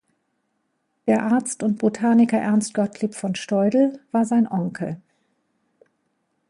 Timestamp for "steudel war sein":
3.35-4.47